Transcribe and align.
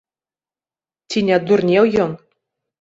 Ці 1.13 1.19
не 1.29 1.33
адурнеў 1.39 1.85
ён? 2.09 2.19